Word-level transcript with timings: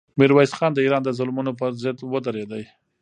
میرویس 0.17 0.51
خان 0.57 0.71
د 0.73 0.79
ایران 0.85 1.01
د 1.03 1.09
ظلمونو 1.17 1.51
پر 1.59 1.71
ضد 1.83 1.97
ودرېدی. 2.13 2.63